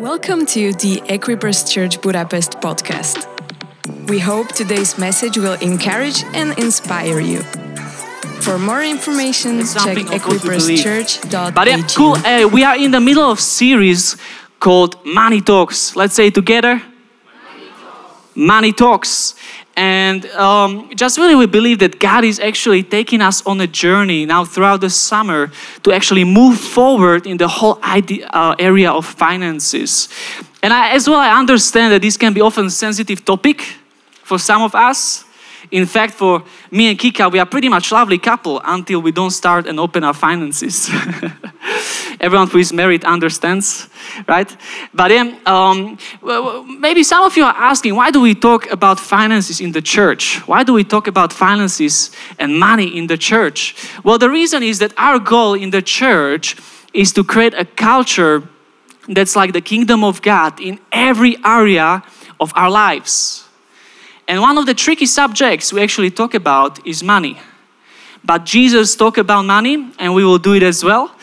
[0.00, 3.26] Welcome to the Equippers Church Budapest podcast.
[4.08, 7.40] We hope today's message will encourage and inspire you.
[8.42, 10.80] For more information, check something of what we
[11.52, 12.14] But yeah, cool.
[12.14, 14.16] Uh, we are in the middle of a series
[14.60, 15.96] called Money Talks.
[15.96, 16.80] Let's say it together.
[18.36, 19.34] Money Talks.
[19.78, 24.26] And um, just really, we believe that God is actually taking us on a journey
[24.26, 25.52] now throughout the summer
[25.84, 30.08] to actually move forward in the whole idea, uh, area of finances.
[30.64, 33.62] And I, as well, I understand that this can be often a sensitive topic
[34.24, 35.24] for some of us.
[35.70, 39.30] In fact, for me and Kika, we are pretty much lovely couple until we don't
[39.30, 40.90] start and open our finances.
[42.20, 43.88] Everyone who is married understands,
[44.26, 44.56] right?
[44.94, 45.98] But then, um,
[46.80, 50.46] maybe some of you are asking, why do we talk about finances in the church?
[50.46, 53.74] Why do we talk about finances and money in the church?
[54.04, 56.56] Well, the reason is that our goal in the church
[56.92, 58.42] is to create a culture
[59.08, 62.02] that's like the kingdom of God in every area
[62.40, 63.44] of our lives.
[64.26, 67.38] And one of the tricky subjects we actually talk about is money.
[68.24, 71.14] But Jesus talked about money, and we will do it as well.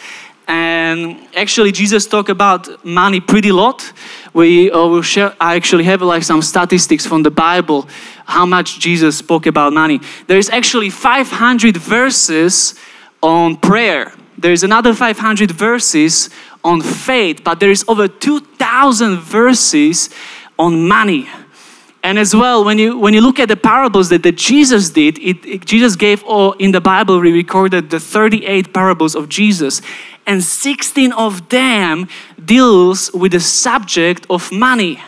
[0.47, 3.91] And actually, Jesus talked about money pretty lot.
[4.33, 5.35] We uh, will share.
[5.39, 7.87] I actually have like some statistics from the Bible,
[8.25, 10.01] how much Jesus spoke about money.
[10.27, 12.75] There is actually 500 verses
[13.23, 14.13] on prayer.
[14.37, 16.29] There is another 500 verses
[16.63, 20.09] on faith, but there is over 2,000 verses
[20.59, 21.27] on money.
[22.05, 25.17] And as well, when you when you look at the parables that, that Jesus did,
[25.17, 27.19] it, it- Jesus gave all in the Bible.
[27.19, 29.81] We recorded the 38 parables of Jesus,
[30.27, 34.99] and 16 of them deals with the subject of money.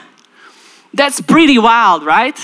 [0.91, 2.39] That's pretty wild, right?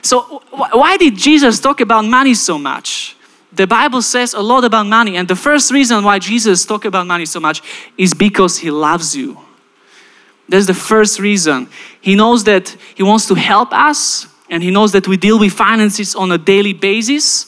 [0.00, 3.16] So wh- why did Jesus talk about money so much?
[3.52, 7.06] The Bible says a lot about money, and the first reason why Jesus talked about
[7.06, 7.60] money so much
[7.98, 9.36] is because He loves you.
[10.50, 11.68] That's the first reason.
[12.00, 15.52] He knows that He wants to help us, and He knows that we deal with
[15.52, 17.46] finances on a daily basis.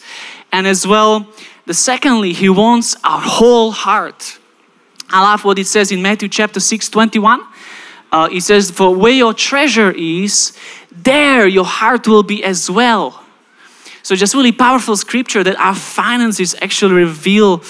[0.53, 1.27] And as well,
[1.67, 4.39] the secondly, He wants our whole heart.
[5.11, 7.41] I love what it says in Matthew chapter 6, 21.
[8.13, 10.57] Uh, it says, For where your treasure is,
[10.91, 13.25] there your heart will be as well.
[14.05, 17.63] So, just really powerful scripture that our finances actually reveal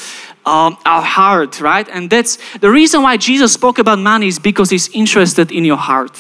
[0.45, 1.89] um, our heart, right?
[1.89, 5.77] And that's the reason why Jesus spoke about money is because he's interested in your
[5.77, 6.19] heart.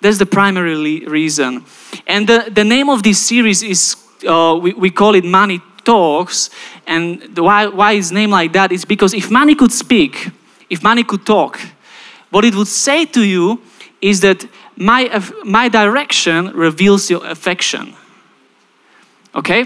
[0.00, 1.64] That's the primary le- reason.
[2.06, 3.96] And the, the name of this series is,
[4.26, 6.50] uh, we, we call it Money Talks.
[6.86, 10.30] And why, why is name like that is because if money could speak,
[10.68, 11.58] if money could talk,
[12.30, 13.60] what it would say to you
[14.00, 14.46] is that
[14.76, 17.94] my, my direction reveals your affection.
[19.34, 19.60] Okay?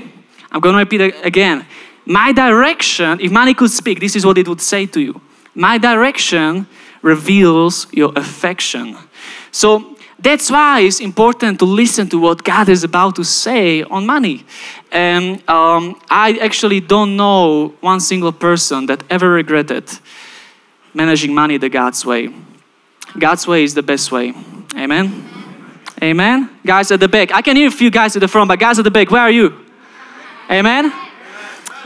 [0.50, 1.66] I'm going to repeat again.
[2.06, 5.20] My direction, if money could speak, this is what it would say to you.
[5.54, 6.66] My direction
[7.02, 8.96] reveals your affection.
[9.50, 14.06] So that's why it's important to listen to what God is about to say on
[14.06, 14.44] money.
[14.90, 19.84] And um, I actually don't know one single person that ever regretted
[20.94, 22.32] managing money the God's way.
[23.18, 24.32] God's way is the best way.
[24.76, 25.28] Amen.
[26.02, 26.50] Amen.
[26.64, 27.32] Guys at the back.
[27.32, 29.22] I can hear a few guys at the front, but guys at the back, where
[29.22, 29.64] are you?
[30.50, 30.92] Amen.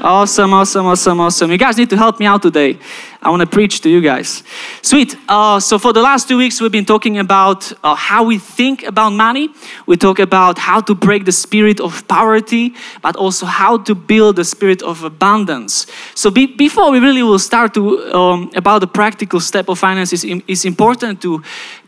[0.00, 1.50] Awesome, awesome, awesome, awesome.
[1.50, 2.78] You guys need to help me out today.
[3.20, 4.44] I want to preach to you guys.
[4.80, 5.16] Sweet.
[5.28, 8.84] Uh, so, for the last two weeks, we've been talking about uh, how we think
[8.84, 9.48] about money.
[9.86, 14.36] We talk about how to break the spirit of poverty, but also how to build
[14.36, 15.88] the spirit of abundance.
[16.14, 20.22] So, be, before we really will start to um, about the practical step of finances,
[20.22, 21.42] it's important to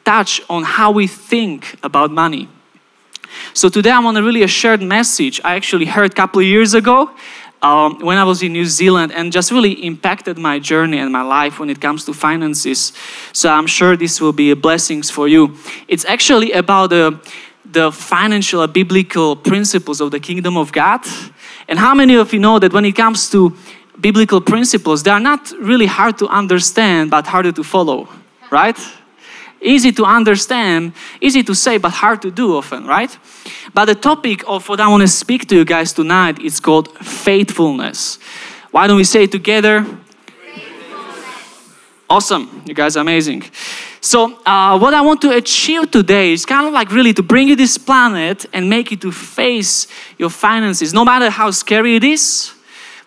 [0.04, 2.48] touch on how we think about money.
[3.54, 6.46] So today I want to really a shared message I actually heard a couple of
[6.46, 7.10] years ago
[7.62, 11.22] um, when I was in New Zealand and just really impacted my journey and my
[11.22, 12.92] life when it comes to finances.
[13.32, 15.56] So I'm sure this will be a blessings for you.
[15.86, 17.20] It's actually about the,
[17.64, 21.04] the financial biblical principles of the kingdom of God.
[21.68, 23.54] And how many of you know that when it comes to
[24.00, 28.08] biblical principles, they are not really hard to understand but harder to follow,
[28.50, 28.78] right?
[29.60, 33.16] Easy to understand, easy to say, but hard to do often, right?
[33.74, 36.96] But the topic of what I want to speak to you guys tonight is called
[36.98, 38.18] faithfulness.
[38.70, 39.86] Why don't we say it together?
[42.08, 43.44] Awesome, you guys are amazing.
[44.00, 47.48] So, uh, what I want to achieve today is kind of like really to bring
[47.48, 49.86] you this planet and make you to face
[50.18, 52.52] your finances, no matter how scary it is.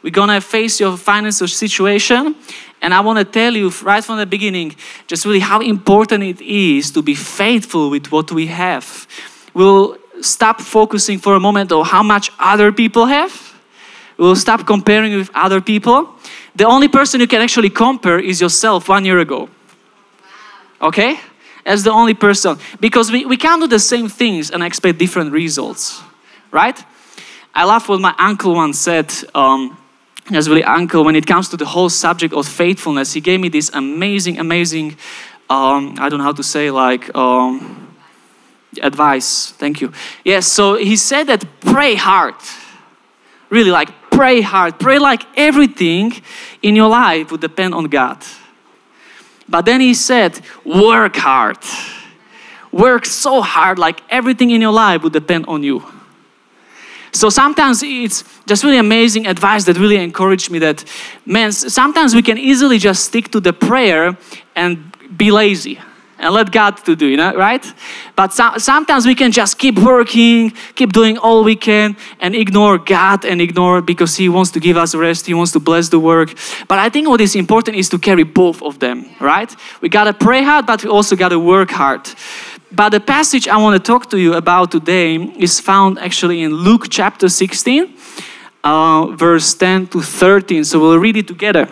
[0.03, 2.35] We're gonna face your financial situation,
[2.83, 4.75] and I want to tell you right from the beginning,
[5.07, 9.07] just really how important it is to be faithful with what we have.
[9.55, 13.33] We'll stop focusing for a moment on how much other people have.
[14.17, 16.13] We'll stop comparing with other people.
[16.55, 19.49] The only person you can actually compare is yourself one year ago.
[20.79, 21.17] Okay?
[21.65, 25.31] as the only person because we, we can't do the same things and expect different
[25.31, 26.01] results,
[26.51, 26.83] right?
[27.53, 29.13] I love what my uncle once said.
[29.33, 29.77] Um,
[30.31, 33.49] as really uncle, when it comes to the whole subject of faithfulness, he gave me
[33.49, 34.95] this amazing, amazing,
[35.49, 37.95] um, I don't know how to say, like, um,
[38.81, 39.51] advice.
[39.51, 39.91] Thank you.
[40.23, 42.35] Yes, so he said that pray hard.
[43.49, 44.79] Really, like, pray hard.
[44.79, 46.13] Pray like everything
[46.61, 48.23] in your life would depend on God.
[49.47, 51.57] But then he said, work hard.
[52.71, 55.83] Work so hard, like everything in your life would depend on you.
[57.13, 60.83] So sometimes it's just really amazing advice that really encouraged me that,
[61.25, 64.17] man, sometimes we can easily just stick to the prayer
[64.55, 65.79] and be lazy
[66.23, 67.65] and let God to do, you know, right?
[68.15, 72.77] But so, sometimes we can just keep working, keep doing all we can, and ignore
[72.77, 75.99] God and ignore because He wants to give us rest, He wants to bless the
[75.99, 76.33] work.
[76.67, 79.53] But I think what is important is to carry both of them, right?
[79.81, 82.07] We gotta pray hard, but we also gotta work hard.
[82.75, 86.51] But the passage I want to talk to you about today is found actually in
[86.51, 87.95] Luke chapter 16,
[88.63, 90.63] uh, verse 10 to 13.
[90.63, 91.69] So we'll read it together.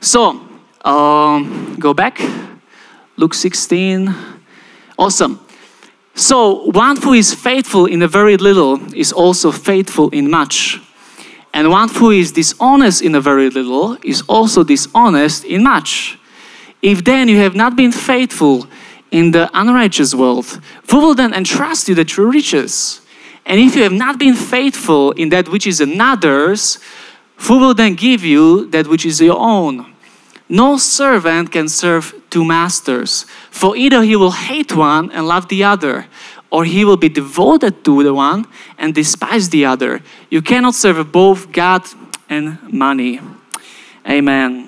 [0.00, 0.40] So,
[0.84, 2.20] um, go back.
[3.16, 4.12] Luke 16.
[4.98, 5.38] Awesome.
[6.12, 10.80] So, one who is faithful in a very little is also faithful in much.
[11.54, 16.18] And one who is dishonest in a very little is also dishonest in much.
[16.82, 18.66] If then you have not been faithful
[19.10, 20.60] in the unrighteous world,
[20.90, 23.00] who will then entrust you the true riches?
[23.46, 26.78] And if you have not been faithful in that which is another's,
[27.36, 29.94] who will then give you that which is your own?
[30.48, 35.64] No servant can serve two masters, for either he will hate one and love the
[35.64, 36.06] other,
[36.50, 38.46] or he will be devoted to the one
[38.78, 40.02] and despise the other.
[40.30, 41.84] You cannot serve both God
[42.28, 43.20] and money.
[44.08, 44.67] Amen.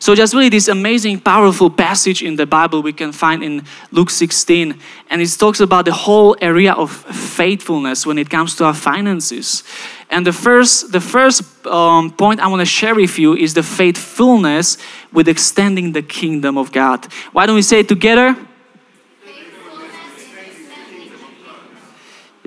[0.00, 4.10] So, just really this amazing, powerful passage in the Bible we can find in Luke
[4.10, 4.78] 16.
[5.10, 9.64] And it talks about the whole area of faithfulness when it comes to our finances.
[10.10, 13.62] And the first, the first um, point I want to share with you is the
[13.62, 14.78] faithfulness
[15.12, 17.04] with extending the kingdom of God.
[17.32, 18.36] Why don't we say it together?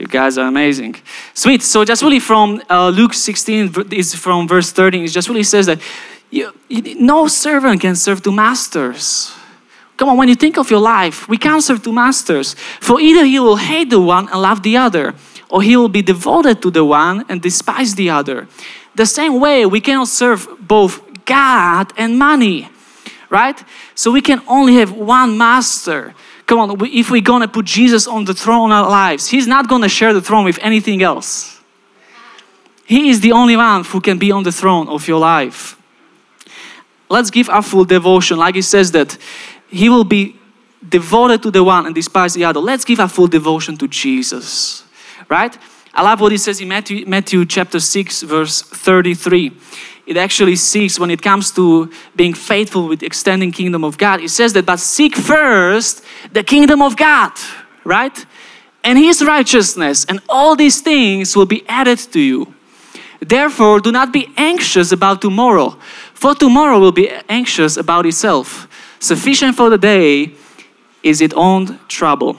[0.01, 0.95] You guys are amazing.
[1.35, 1.61] Sweet.
[1.61, 5.03] So just really from uh, Luke 16 is from verse 13.
[5.03, 5.79] It just really says that
[6.31, 9.33] you, you, no servant can serve two masters.
[9.97, 12.55] Come on, when you think of your life, we can't serve two masters.
[12.79, 15.13] For either he will hate the one and love the other,
[15.49, 18.47] or he will be devoted to the one and despise the other.
[18.95, 22.69] The same way, we cannot serve both God and money,
[23.29, 23.61] right?
[23.93, 26.15] So we can only have one master.
[26.45, 29.67] Come on, if we're gonna put Jesus on the throne of our lives, He's not
[29.67, 31.59] gonna share the throne with anything else.
[32.85, 35.77] He is the only one who can be on the throne of your life
[37.11, 38.37] let's give our full devotion.
[38.37, 39.17] Like it says that
[39.69, 40.35] he will be
[40.87, 42.59] devoted to the one and despise the other.
[42.59, 44.83] Let's give our full devotion to Jesus.
[45.29, 45.55] Right?
[45.93, 49.51] I love what he says in Matthew, Matthew chapter 6, verse 33.
[50.07, 54.21] It actually seeks when it comes to being faithful with extending kingdom of God.
[54.21, 57.31] It says that, but seek first the kingdom of God,
[57.83, 58.25] right?
[58.83, 62.53] And his righteousness, and all these things will be added to you.
[63.19, 65.77] Therefore, do not be anxious about tomorrow,
[66.21, 68.67] for tomorrow will be anxious about itself.
[68.99, 70.31] Sufficient for the day
[71.01, 72.37] is its own trouble.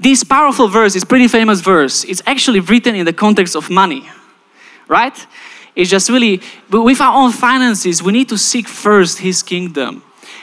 [0.00, 4.08] This powerful verse, is pretty famous verse, it's actually written in the context of money,
[4.88, 5.26] right?
[5.74, 6.40] It's just really,
[6.70, 10.02] with our own finances, we need to seek first His kingdom.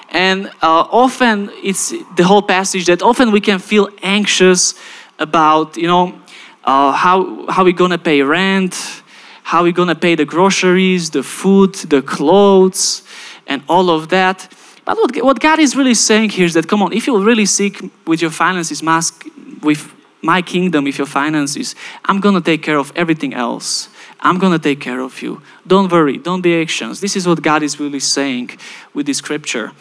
[0.10, 4.76] And uh, often it's the whole passage that often we can feel anxious
[5.18, 6.14] about, you know,
[6.64, 9.03] uh, how, how we're gonna pay rent,
[9.44, 13.04] how are we going to pay the groceries, the food, the clothes,
[13.46, 14.52] and all of that.
[14.86, 17.46] But what, what God is really saying here is that, come on, if you're really
[17.46, 19.26] seek with your finances, mask
[19.62, 23.90] with my kingdom, with your finances, I'm going to take care of everything else.
[24.20, 25.42] I'm going to take care of you.
[25.68, 26.18] Don't worry.
[26.18, 27.02] Don't be anxious.
[27.02, 28.52] This is what God is really saying
[28.94, 29.74] with this scripture.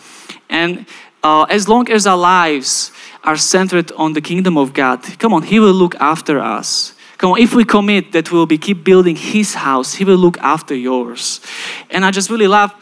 [0.50, 0.87] And
[1.23, 2.90] uh, as long as our lives
[3.23, 6.95] are centered on the kingdom of God, come on, He will look after us.
[7.23, 10.38] Come on, if we commit that we'll be keep building His house, He will look
[10.38, 11.41] after yours.
[11.88, 12.73] And I just really love,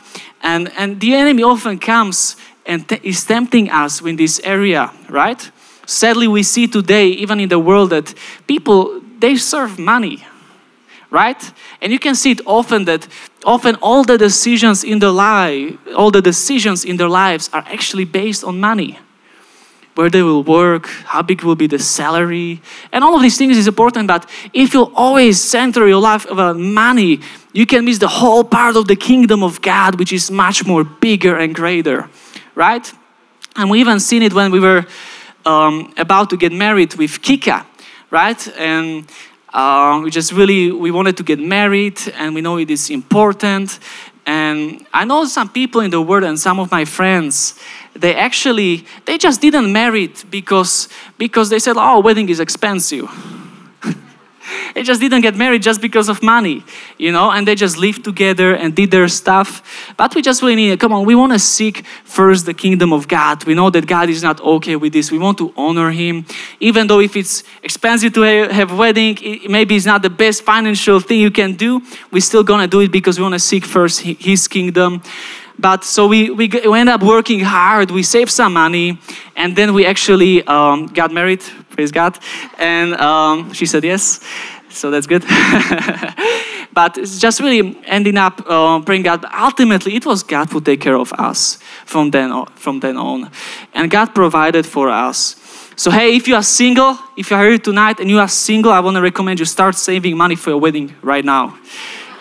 [0.43, 5.51] and and the enemy often comes and t- is tempting us in this area, right?
[5.85, 8.15] Sadly, we see today, even in the world, that
[8.47, 10.25] people they serve money,
[11.11, 11.53] right?
[11.83, 13.09] And you can see it often that
[13.45, 18.07] often all the decisions in their life, all the decisions in their lives are actually
[18.07, 18.99] based on money
[20.01, 23.59] where they will work, how big will be the salary, and all of these things
[23.59, 24.09] is important.
[24.09, 27.21] But if you always center your life around money,
[27.53, 30.85] you can miss the whole part of the kingdom of God, which is much more
[30.85, 32.09] bigger and greater,
[32.55, 32.91] right?
[33.57, 34.87] And we even seen it when we were
[35.45, 37.67] um, about to get married with Kika,
[38.11, 38.41] right?
[38.57, 39.05] And
[39.53, 43.79] uh, we just really we wanted to get married, and we know it is important.
[44.25, 47.59] And I know some people in the world and some of my friends,
[47.95, 53.09] they actually they just didn't marry because because they said, "Oh, wedding is expensive."
[54.75, 56.65] they just didn't get married just because of money,
[56.99, 59.63] you know, and they just lived together and did their stuff.
[59.97, 62.93] But we just really need, it, come on, we want to seek first the kingdom
[62.93, 63.45] of God.
[63.45, 65.11] We know that God is not okay with this.
[65.11, 66.25] We want to honor Him.
[66.61, 71.01] Even though if it's expensive to have wedding, it, maybe it's not the best financial
[71.01, 74.01] thing you can do, we're still to do it because we want to seek first
[74.01, 75.03] His kingdom
[75.61, 78.99] but so we, we, we ended up working hard we saved some money
[79.37, 82.19] and then we actually um, got married praise god
[82.59, 84.21] and um, she said yes
[84.71, 85.23] so that's good.
[86.73, 89.23] but it's just really ending up uh, praying God.
[89.23, 92.97] But ultimately, it was God who take care of us from then on, from then
[92.97, 93.31] on,
[93.75, 95.37] and God provided for us.
[95.77, 98.71] So hey, if you are single, if you are here tonight and you are single,
[98.71, 101.59] I want to recommend you start saving money for your wedding right now.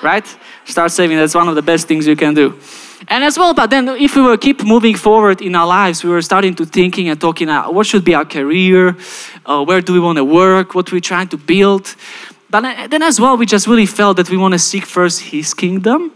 [0.02, 0.26] Right?
[0.66, 1.18] Start saving.
[1.18, 2.58] That's one of the best things you can do.
[3.08, 6.10] And as well, but then if we were keep moving forward in our lives, we
[6.10, 8.96] were starting to thinking and talking, uh, what should be our career?
[9.46, 10.76] Uh, where do we want to work?
[10.76, 11.96] What we're trying to build?
[12.50, 15.54] But then as well, we just really felt that we want to seek first His
[15.54, 16.12] kingdom.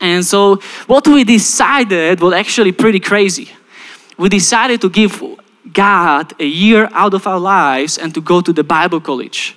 [0.00, 0.56] And so
[0.86, 3.50] what we decided was actually pretty crazy.
[4.18, 5.22] We decided to give
[5.72, 9.56] God a year out of our lives and to go to the Bible college.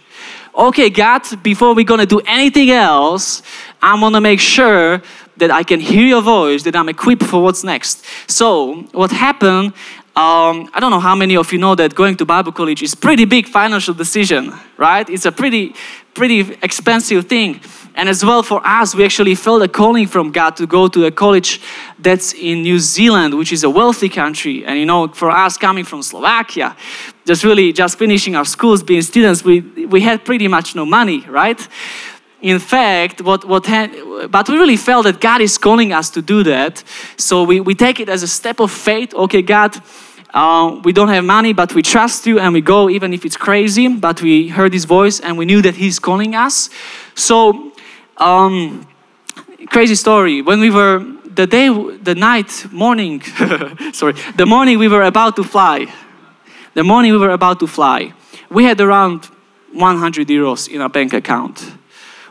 [0.54, 3.42] Okay, God, before we're gonna do anything else,
[3.82, 5.02] I'm gonna make sure
[5.38, 8.06] that I can hear your voice, that I'm equipped for what's next.
[8.28, 9.74] So, what happened
[10.18, 12.96] um, I don't know how many of you know that going to Bible college is
[12.96, 15.10] pretty big financial decision, right?
[15.10, 15.76] It's a pretty,
[16.14, 17.60] pretty expensive thing.
[17.96, 21.06] And as well for us, we actually felt a calling from God to go to
[21.06, 21.60] a college
[22.00, 24.66] that's in New Zealand, which is a wealthy country.
[24.66, 26.78] And you know, for us coming from Slovakia,
[27.26, 31.26] just really just finishing our schools, being students, we, we had pretty much no money,
[31.28, 31.60] right?
[32.42, 33.64] In fact, what, what
[34.30, 36.84] but we really felt that God is calling us to do that.
[37.18, 39.14] So we, we take it as a step of faith.
[39.14, 39.76] Okay, God,
[40.34, 43.38] uh, we don't have money, but we trust you and we go, even if it's
[43.38, 43.88] crazy.
[43.88, 46.70] But we heard his voice and we knew that he's calling us.
[47.16, 47.72] So,
[48.18, 48.86] um,
[49.68, 50.42] crazy story.
[50.42, 53.22] When we were, the day, the night, morning,
[53.94, 55.88] sorry, the morning we were about to fly.
[56.74, 58.14] The morning we were about to fly.
[58.50, 59.26] We had around
[59.72, 61.76] 100 euros in our bank account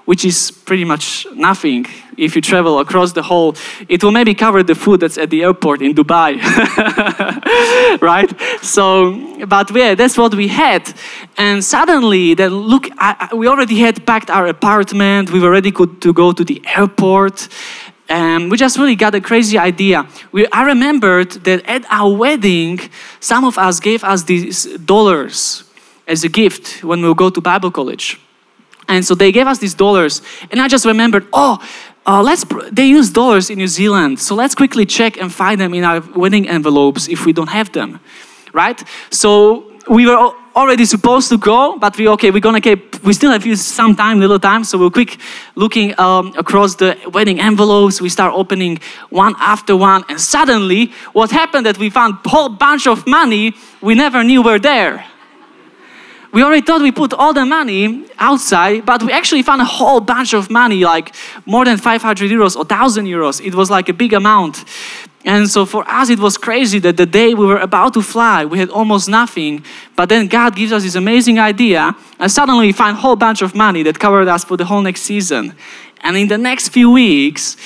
[0.05, 1.87] which is pretty much nothing.
[2.17, 3.57] If you travel across the whole,
[3.89, 6.41] it will maybe cover the food that's at the airport in Dubai,
[8.01, 8.31] right?
[8.63, 10.93] So, but yeah, that's what we had.
[11.37, 15.31] And suddenly, then look, I, we already had packed our apartment.
[15.31, 17.49] We were ready to go to the airport.
[18.09, 20.07] And we just really got a crazy idea.
[20.31, 22.81] We, I remembered that at our wedding,
[23.19, 25.65] some of us gave us these dollars
[26.07, 28.21] as a gift when we go to Bible college.
[28.89, 30.23] And so they gave us these dollars.
[30.51, 31.59] And I just remembered, oh,
[32.07, 34.21] uh, let's they use dollars in New Zealand.
[34.21, 37.73] So let's quickly check and find them in our wedding envelopes if we don't have
[37.73, 38.01] them.
[38.53, 38.83] Right?
[39.11, 43.33] So we were already supposed to go, but we okay, we're gonna keep we still
[43.33, 45.19] have some time, little time, so we're quick
[45.57, 48.01] looking um, across the wedding envelopes.
[48.01, 48.79] We start opening
[49.11, 53.55] one after one, and suddenly what happened that we found a whole bunch of money
[53.81, 55.05] we never knew were there
[56.35, 60.01] we already thought we put all the money outside, but we actually found a whole
[60.01, 61.15] bunch of money, like
[61.47, 63.41] more than 500 euros or 1,000 euros.
[63.41, 64.65] It was like a big amount.
[65.25, 68.45] And so for us, it was crazy that the day we were about to fly,
[68.45, 69.65] we had almost nothing.
[69.95, 73.41] But then God gives us this amazing idea, and suddenly we find a whole bunch
[73.41, 75.55] of money that covered us for the whole next season.
[76.01, 77.57] And in the next few weeks,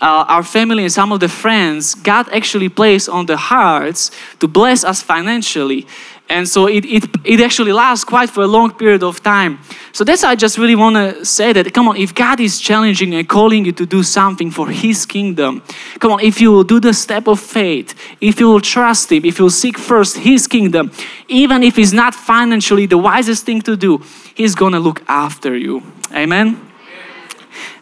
[0.00, 4.10] uh, our family and some of the friends, God actually placed on the hearts
[4.40, 5.86] to bless us financially.
[6.30, 9.58] And so it, it, it actually lasts quite for a long period of time.
[9.92, 12.60] So that's why I just really want to say that, come on, if God is
[12.60, 15.62] challenging and calling you to do something for His kingdom,
[15.98, 19.24] come on, if you will do the step of faith, if you will trust Him,
[19.24, 20.90] if you will seek first His kingdom,
[21.28, 24.02] even if it's not financially the wisest thing to do,
[24.34, 25.82] He's going to look after you.
[26.12, 26.60] Amen?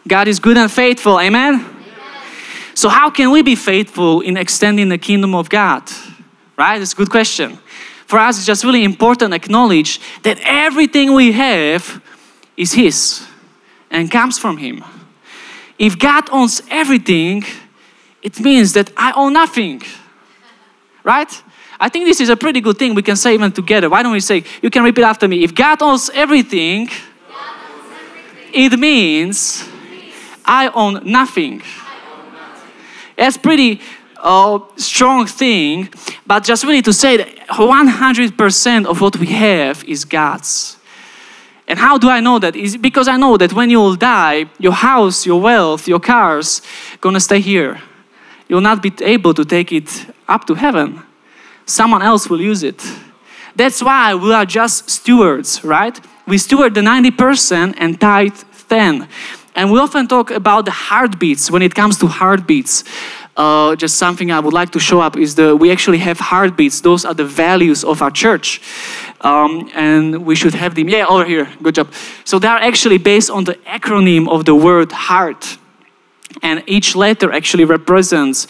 [0.07, 1.19] God is good and faithful.
[1.19, 1.65] Amen?
[2.73, 5.83] So, how can we be faithful in extending the kingdom of God?
[6.55, 6.81] Right?
[6.81, 7.59] It's a good question
[8.07, 12.01] for us, it's just really important to acknowledge that everything we have
[12.55, 13.27] is His
[13.91, 14.83] and comes from Him.
[15.77, 17.43] If God owns everything,
[18.21, 19.81] it means that I own nothing.
[21.03, 21.29] Right?
[21.79, 23.89] I think this is a pretty good thing we can say even together.
[23.89, 25.43] Why don't we say, you can repeat after me.
[25.43, 26.91] If God owns everything, owns
[27.91, 28.71] everything.
[28.71, 29.67] it means
[30.45, 31.61] I own nothing.
[33.17, 33.81] That's pretty
[34.15, 35.89] uh, strong thing.
[36.25, 40.77] But just really to say that 100% of what we have is God's.
[41.67, 42.55] And how do I know that?
[42.55, 46.61] Is because I know that when you will die, your house, your wealth, your cars,
[47.01, 47.81] gonna stay here.
[48.47, 51.03] You'll not be able to take it up to heaven.
[51.65, 52.81] Someone else will use it.
[53.55, 55.99] That's why we are just stewards, right?
[56.25, 58.37] We steward the 90% and tithe
[58.69, 59.07] 10.
[59.55, 62.83] And we often talk about the heartbeats when it comes to heartbeats.
[63.37, 66.81] Uh, just something I would like to show up is the we actually have heartbeats.
[66.81, 68.59] Those are the values of our church,
[69.21, 70.89] um, and we should have them.
[70.89, 71.47] Yeah, over here.
[71.61, 71.87] Good job.
[72.25, 75.59] So they are actually based on the acronym of the word heart,
[76.41, 78.47] and each letter actually represents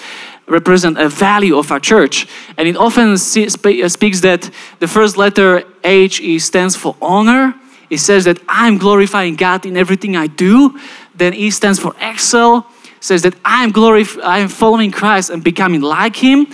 [0.48, 2.26] represent a value of our church.
[2.58, 7.54] And it often speaks that the first letter H stands for honor.
[7.90, 10.80] It says that I'm glorifying God in everything I do.
[11.16, 12.66] Then E stands for excel.
[13.00, 16.48] Says that I'm glorif- I'm following Christ and becoming like Him.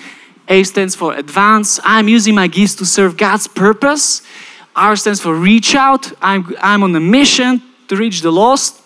[0.48, 1.80] A stands for advance.
[1.84, 4.22] I'm using my gifts to serve God's purpose.
[4.76, 6.12] R stands for reach out.
[6.22, 8.82] I'm, I'm on a mission to reach the lost.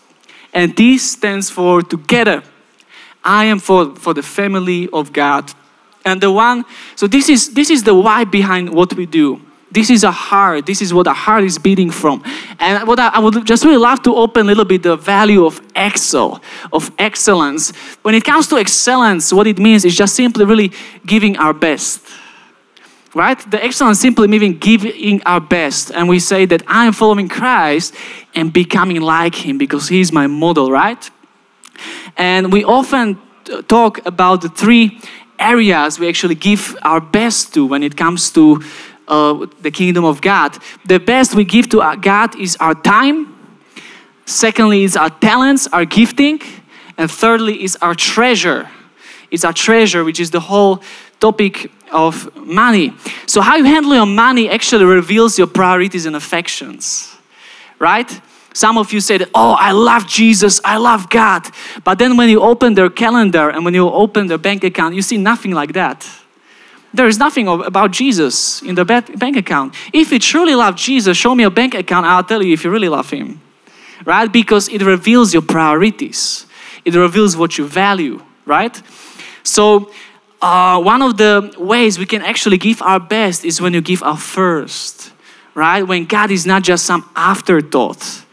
[0.54, 2.44] And T stands for together.
[3.24, 5.52] I am for, for the family of God.
[6.06, 6.64] And the one,
[6.96, 9.42] so this is this is the why behind what we do.
[9.78, 10.66] This is a heart.
[10.66, 12.24] This is what a heart is beating from.
[12.60, 15.46] And what I, I, would just really love to open a little bit the value
[15.46, 16.42] of excel,
[16.74, 17.76] of excellence.
[18.02, 20.72] When it comes to excellence, what it means is just simply really
[21.06, 22.02] giving our best.
[23.14, 23.40] Right?
[23.52, 25.92] The excellence simply meaning giving our best.
[25.92, 27.94] And we say that I am following Christ
[28.34, 31.08] and becoming like him because he's my model, right?
[32.18, 33.22] And we often
[33.68, 35.00] talk about the three
[35.40, 38.64] areas we actually give our best to when it comes to
[39.08, 40.58] uh, the kingdom of God.
[40.86, 43.34] The best we give to God is our time.
[44.26, 46.42] Secondly, is our talents, our gifting.
[46.98, 48.70] And thirdly, is our treasure.
[49.32, 50.82] It's our treasure, which is the whole
[51.20, 52.94] topic of money.
[53.26, 57.16] So, how you handle your money actually reveals your priorities and affections,
[57.80, 58.22] right?
[58.54, 61.48] Some of you said, Oh, I love Jesus, I love God.
[61.84, 65.02] But then when you open their calendar and when you open their bank account, you
[65.02, 66.08] see nothing like that.
[66.94, 69.76] There is nothing about Jesus in the bank account.
[69.94, 72.72] If you truly love Jesus, show me a bank account, I'll tell you if you
[72.72, 73.42] really love Him.
[74.06, 74.32] Right?
[74.32, 76.46] Because it reveals your priorities,
[76.86, 78.82] it reveals what you value, right?
[79.44, 79.92] So,
[80.42, 84.04] uh, one of the ways we can actually give our best is when you give
[84.04, 85.12] our first,
[85.56, 85.82] right?
[85.82, 88.24] When God is not just some afterthought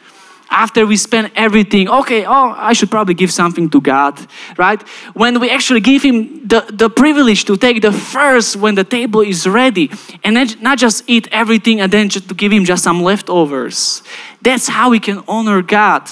[0.55, 4.15] after we spend everything, okay, oh, I should probably give something to God,
[4.57, 4.81] right?
[5.13, 9.21] When we actually give Him the, the privilege to take the first when the table
[9.21, 9.91] is ready
[10.23, 14.05] and then not just eat everything and then just to give Him just some leftovers.
[14.43, 16.09] That's how we can honor God.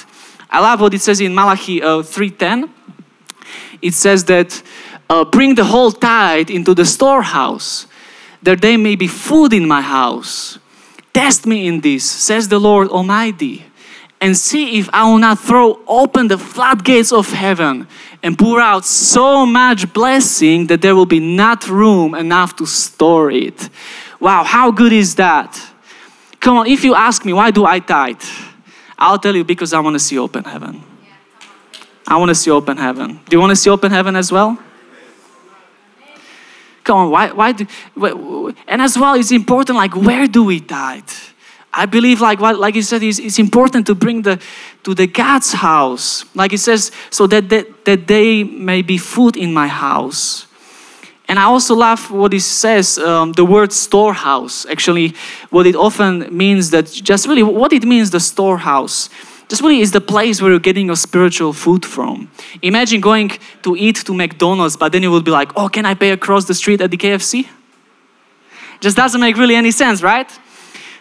[0.51, 2.69] I love what it says in Malachi uh, 3.10.
[3.81, 4.61] It says that
[5.09, 7.87] uh, bring the whole tithe into the storehouse,
[8.43, 10.59] that there may be food in my house.
[11.15, 13.67] Test me in this, says the Lord Almighty
[14.23, 17.89] and see if I will not throw open the floodgates of heaven
[18.23, 23.33] and pour out so much blessing that there will be not room enough to store
[23.33, 23.69] it.
[24.21, 25.61] Wow, how good is that?
[26.39, 28.23] Come on, if you ask me, why do I tithe?
[28.97, 30.81] I'll tell you because I want to see open heaven.
[32.07, 33.21] I want to see open heaven.
[33.29, 34.57] Do you want to see open heaven as well?
[36.85, 37.67] Come on, why, why do,
[38.69, 41.11] and as well, it's important, like, where do we tithe?
[41.75, 44.39] I believe, like what, like you said, it's, it's important to bring the
[44.85, 46.25] to the God's house.
[46.35, 50.47] Like it says, so that, that that they may be food in my house.
[51.29, 54.67] And I also love what it says, um, the word storehouse.
[54.67, 55.15] Actually,
[55.49, 59.09] what it often means that just really what it means, the storehouse.
[59.49, 62.31] Just really is the place where you're getting your spiritual food from.
[62.63, 63.31] Imagine going
[63.63, 66.45] to eat to McDonald's, but then you will be like, oh, can I pay across
[66.47, 67.47] the street at the KFC?
[68.81, 70.31] Just doesn't make really any sense, right?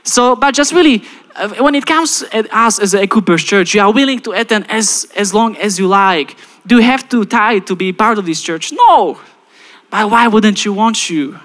[0.04, 1.04] So, but just really,
[1.36, 5.12] uh, when it comes at us as Equippers Church, you are willing to attend as,
[5.16, 6.36] as long as you like.
[6.66, 8.72] Do you have to tie to be part of this church?
[8.72, 9.20] No.
[9.90, 11.40] But why wouldn't you want you?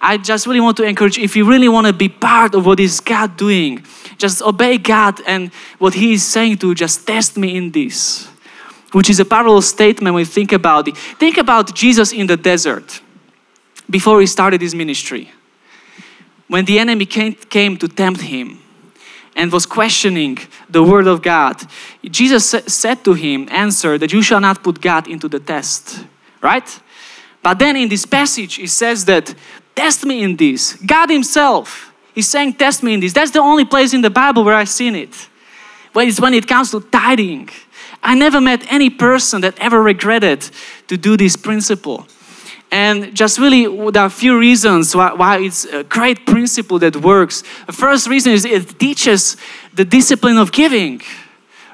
[0.00, 2.78] I just really want to encourage if you really want to be part of what
[2.78, 3.84] is God doing,
[4.16, 8.28] just obey God and what He is saying to just test me in this,
[8.92, 10.96] which is a parallel statement when we think about it.
[10.96, 13.00] Think about Jesus in the desert
[13.90, 15.32] before He started His ministry
[16.48, 18.58] when the enemy came, came to tempt him
[19.36, 21.62] and was questioning the word of God,
[22.02, 26.04] Jesus said to him, Answer that you shall not put God into the test.
[26.40, 26.80] Right?
[27.42, 29.34] But then in this passage, he says that,
[29.74, 30.74] Test me in this.
[30.74, 33.12] God Himself is saying, Test me in this.
[33.12, 35.14] That's the only place in the Bible where I've seen it.
[35.92, 37.48] When it's when it comes to tithing.
[38.02, 40.48] I never met any person that ever regretted
[40.88, 42.06] to do this principle.
[42.70, 46.96] And just really, there are a few reasons why, why it's a great principle that
[46.96, 47.42] works.
[47.66, 49.36] The first reason is it teaches
[49.72, 51.00] the discipline of giving,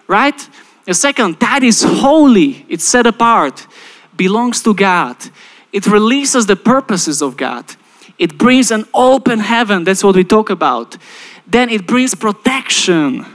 [0.07, 0.49] right?
[0.85, 3.67] The second, that is holy, it's set apart,
[4.17, 5.17] belongs to God.
[5.73, 7.65] It releases the purposes of God.
[8.17, 10.97] It brings an open heaven, that's what we talk about.
[11.47, 13.27] Then it brings protection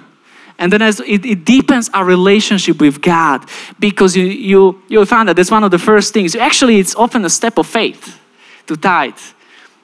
[0.60, 5.28] and then as it, it deepens our relationship with God because you, you, you'll find
[5.30, 6.36] that that's one of the first things.
[6.36, 8.20] Actually, it's often a step of faith
[8.68, 9.18] to tithe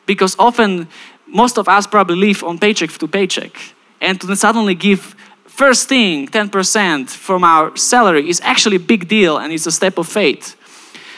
[0.05, 0.87] because often
[1.25, 3.57] most of us probably live on paycheck to paycheck.
[4.01, 5.15] And to suddenly give
[5.47, 9.97] first thing 10% from our salary is actually a big deal and it's a step
[9.97, 10.57] of faith.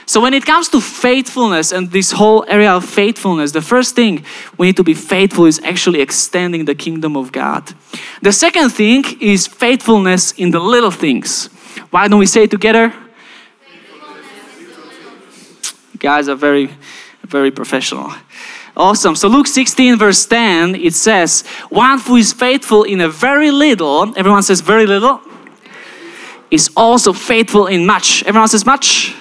[0.07, 4.23] So, when it comes to faithfulness and this whole area of faithfulness, the first thing
[4.57, 7.73] we need to be faithful is actually extending the kingdom of God.
[8.21, 11.47] The second thing is faithfulness in the little things.
[11.89, 12.93] Why don't we say it together?
[15.91, 16.69] You guys are very,
[17.23, 18.13] very professional.
[18.77, 19.17] Awesome.
[19.17, 24.17] So Luke 16, verse 10, it says, One who is faithful in a very little,
[24.17, 25.19] everyone says very little,
[26.49, 28.23] is also faithful in much.
[28.23, 29.13] Everyone says much?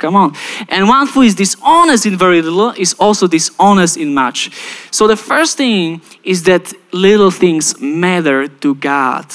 [0.00, 0.34] Come on.
[0.70, 4.50] And one who is dishonest in very little is also dishonest in much.
[4.90, 9.26] So the first thing is that little things matter to God.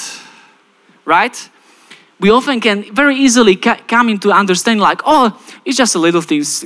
[1.06, 1.50] Right?
[2.20, 6.66] We often can very easily come into understanding like, oh, it's just a little things.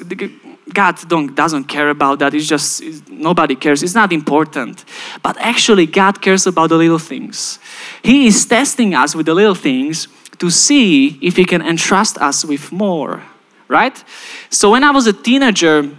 [0.73, 2.33] God don't, doesn't care about that.
[2.33, 3.83] It's just, it's, nobody cares.
[3.83, 4.85] It's not important.
[5.21, 7.59] But actually, God cares about the little things.
[8.01, 10.07] He is testing us with the little things
[10.37, 13.23] to see if He can entrust us with more
[13.69, 14.03] right?
[14.49, 15.89] So when I was a teenager,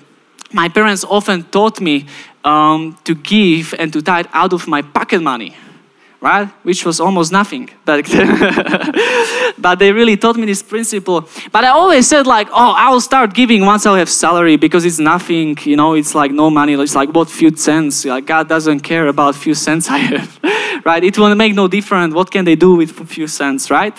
[0.53, 2.07] my parents often taught me
[2.45, 5.57] um, to give and to tithe out of my pocket money,
[6.21, 6.49] right?
[6.65, 8.03] Which was almost nothing then.
[9.59, 11.29] but they really taught me this principle.
[11.53, 14.85] But I always said like, oh, I will start giving once I'll have salary because
[14.85, 16.75] it's nothing, you know, it's like no money.
[16.75, 18.05] It's like what few cents.
[18.05, 20.41] Like God doesn't care about few cents I have,
[20.85, 21.05] right?
[21.05, 22.15] It will make no difference.
[22.15, 23.97] What can they do with few cents, right?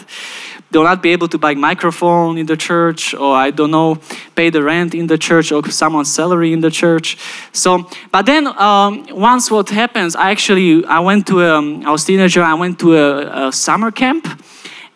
[0.72, 4.00] They'll not be able to buy microphone in the church or i don't know
[4.36, 7.18] pay the rent in the church or someone's salary in the church.
[7.52, 12.06] So but then um, once what happens i actually i went to um, i was
[12.06, 14.28] teenager i went to a, a summer camp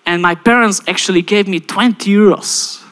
[0.05, 2.83] and my parents actually gave me 20 euros.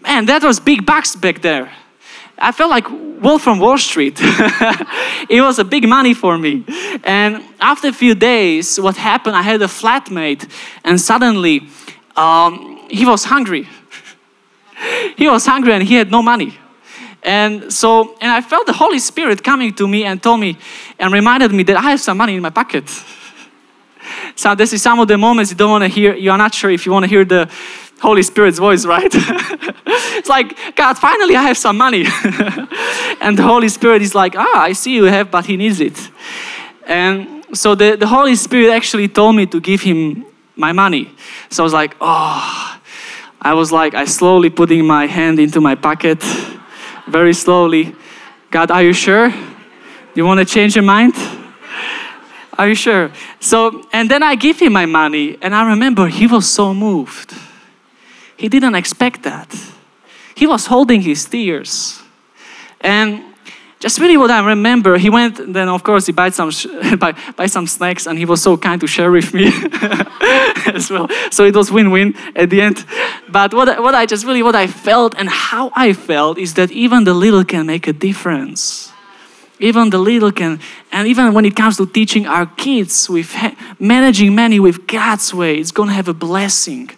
[0.00, 1.72] Man that was big bucks back there
[2.40, 4.18] I felt like Wolf from Wall Street.
[5.28, 6.64] it was a big money for me.
[7.04, 10.48] And after a few days, what happened, I had a flatmate,
[10.82, 11.68] and suddenly
[12.16, 13.68] um, he was hungry.
[15.16, 16.58] he was hungry and he had no money.
[17.22, 20.56] And so, and I felt the Holy Spirit coming to me and told me
[20.98, 22.84] and reminded me that I have some money in my pocket.
[24.36, 26.54] So this is some of the moments you don't want to hear, you are not
[26.54, 27.50] sure if you want to hear the
[28.00, 29.10] Holy Spirit's voice, right?
[30.16, 32.06] it's like, God, finally I have some money.
[33.20, 36.10] and the Holy Spirit is like, ah, I see you have, but he needs it.
[36.86, 40.24] And so the, the Holy Spirit actually told me to give him
[40.56, 41.10] my money.
[41.50, 42.80] So I was like, oh,
[43.42, 46.22] I was like, I slowly putting my hand into my pocket,
[47.06, 47.94] very slowly.
[48.50, 49.32] God, are you sure?
[50.14, 51.14] You want to change your mind?
[52.60, 53.10] Are you sure?
[53.40, 57.32] So, and then I give him my money, and I remember he was so moved.
[58.36, 59.48] He didn't expect that.
[60.34, 62.02] He was holding his tears.
[62.82, 63.22] And
[63.78, 66.50] just really what I remember, he went, then of course he bought some,
[66.98, 69.46] buy, buy some snacks and he was so kind to share with me
[70.66, 71.08] as well.
[71.30, 72.84] So it was win-win at the end.
[73.26, 76.70] But what, what I just really, what I felt and how I felt is that
[76.72, 78.89] even the little can make a difference.
[79.60, 80.58] Even the little can,
[80.90, 83.30] and even when it comes to teaching our kids with
[83.78, 86.90] managing money with God's way, it's gonna have a blessing.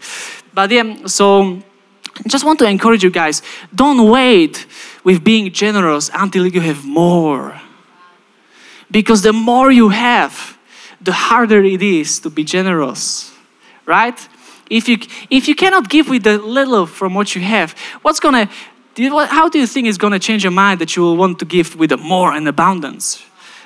[0.54, 1.60] But yeah, so
[2.24, 3.42] I just want to encourage you guys
[3.74, 4.66] don't wait
[5.02, 7.60] with being generous until you have more.
[8.90, 10.56] Because the more you have,
[11.00, 13.32] the harder it is to be generous,
[13.86, 14.28] right?
[14.70, 14.98] If you,
[15.30, 18.20] if you cannot give with the little from what you have, what's
[18.94, 21.44] gonna, how do you think it's gonna change your mind that you will want to
[21.44, 23.22] give with more and abundance,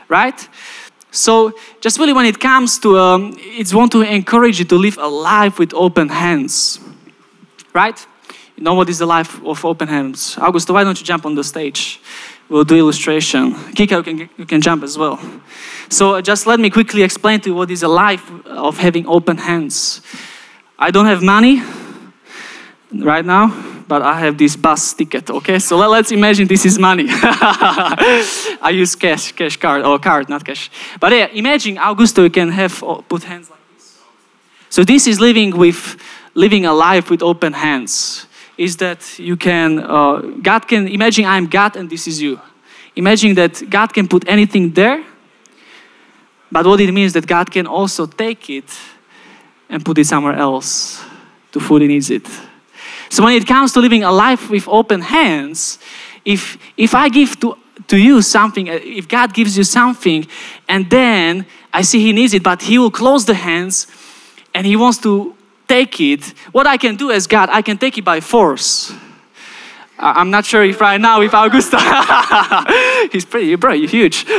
[0.08, 0.48] right?
[1.10, 4.98] So, just really when it comes to, um, it's want to encourage you to live
[4.98, 6.78] a life with open hands,
[7.72, 8.06] right?
[8.56, 10.36] You know what is the life of open hands?
[10.36, 12.00] Augusto, why don't you jump on the stage?
[12.48, 13.54] We'll do illustration.
[13.74, 15.18] Kika, you can, you can jump as well.
[15.88, 19.38] So, just let me quickly explain to you what is a life of having open
[19.38, 20.02] hands.
[20.78, 21.62] I don't have money
[22.92, 25.59] right now but I have this bus ticket, okay?
[25.59, 27.07] So let, us imagine this is money.
[27.11, 30.70] I use cash, cash card, or card, not cash.
[30.99, 33.99] But yeah, imagine Augusto can have, oh, put hands like this.
[34.70, 35.96] So this is living with,
[36.35, 38.27] living a life with open hands.
[38.57, 42.40] is that you can, uh, God can, imagine I'm God and this is you.
[42.94, 45.05] Imagine that God can put anything there,
[46.51, 48.64] but what it means that God can also take it
[49.68, 51.05] and put it somewhere else
[51.53, 52.27] to who needs it.
[53.09, 55.79] So when it comes to living a life with open hands,
[56.25, 57.57] if if I give to
[57.88, 60.27] to you something, uh, if God gives you something,
[60.69, 63.87] and then I see He needs it, but He will close the hands,
[64.55, 65.35] and He wants to
[65.69, 66.35] take it.
[66.53, 68.92] What I can do as God, I can take it by force.
[69.99, 71.79] I'm not sure if right now if Augusto,
[73.12, 74.24] he's pretty, bro, you're huge.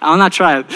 [0.00, 0.66] I'll not try it.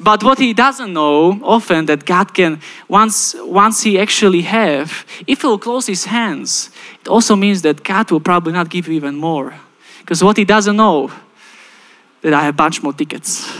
[0.00, 5.42] But what he doesn't know often that God can, once, once he actually have, if
[5.42, 6.70] he'll close his hands,
[7.00, 9.54] it also means that God will probably not give you even more.
[10.00, 11.10] Because what he doesn't know,
[12.22, 13.50] that I have a bunch more tickets.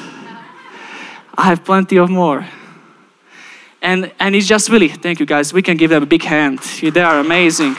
[1.37, 2.47] I have plenty of more.
[3.81, 6.59] And, and it's just really, thank you guys, we can give them a big hand.
[6.59, 7.77] They are amazing.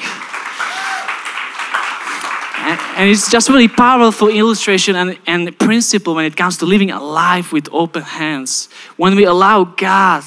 [3.00, 7.02] And it's just really powerful illustration and, and principle when it comes to living a
[7.02, 8.68] life with open hands.
[8.98, 10.26] When we allow God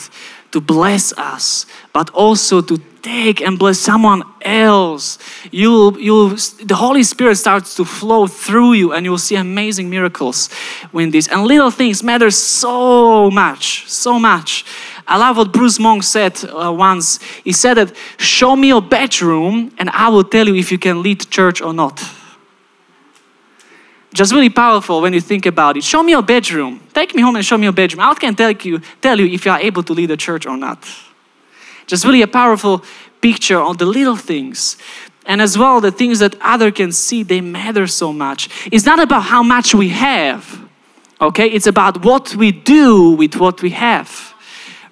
[0.53, 5.19] to bless us, but also to take and bless someone else,
[5.51, 9.91] you you the Holy Spirit starts to flow through you, and you will see amazing
[9.91, 10.49] miracles
[10.93, 11.29] when this.
[11.29, 14.65] And little things matter so much, so much.
[15.07, 17.21] I love what Bruce Monk said uh, once.
[17.45, 21.03] He said that, "Show me your bedroom, and I will tell you if you can
[21.03, 22.03] lead church or not."
[24.13, 25.85] Just really powerful when you think about it.
[25.85, 26.81] Show me your bedroom.
[26.93, 28.01] Take me home and show me your bedroom.
[28.01, 30.57] I can tell you, tell you if you are able to lead a church or
[30.57, 30.87] not.
[31.87, 32.85] Just really a powerful
[33.21, 34.77] picture on the little things.
[35.25, 38.49] And as well, the things that other can see, they matter so much.
[38.71, 40.69] It's not about how much we have,
[41.21, 41.47] okay?
[41.47, 44.35] It's about what we do with what we have,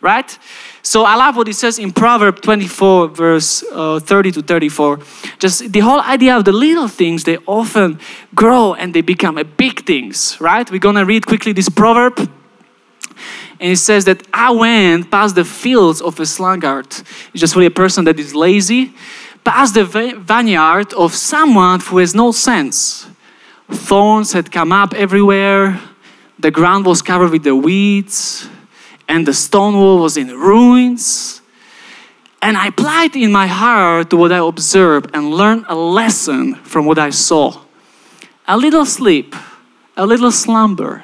[0.01, 0.39] right?
[0.83, 4.99] So I love what it says in Proverb 24, verse uh, 30 to 34.
[5.39, 8.01] Just the whole idea of the little things, they often
[8.35, 10.71] grow and they become a big things, right?
[10.71, 12.19] We're gonna read quickly this proverb.
[12.19, 16.87] And it says that I went past the fields of a sluggard.
[16.87, 18.95] It's just really a person that is lazy.
[19.45, 23.07] Past the vineyard of someone who has no sense.
[23.71, 25.79] Thorns had come up everywhere.
[26.39, 28.49] The ground was covered with the weeds
[29.11, 31.43] and the stone wall was in ruins.
[32.41, 36.87] And I applied in my heart to what I observed and learned a lesson from
[36.87, 37.61] what I saw.
[38.47, 39.35] A little sleep,
[39.97, 41.03] a little slumber,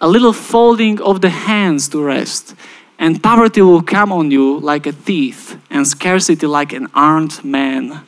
[0.00, 2.56] a little folding of the hands to rest,
[2.98, 8.00] and poverty will come on you like a thief, and scarcity like an armed man.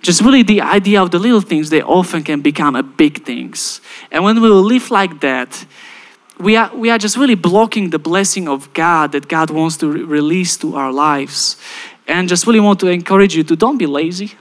[0.00, 3.82] Just really the idea of the little things, they often can become a big things.
[4.10, 5.66] And when we live like that,
[6.38, 9.90] we are, we are just really blocking the blessing of God that God wants to
[9.90, 11.56] re- release to our lives.
[12.06, 14.32] And just really want to encourage you to don't be lazy.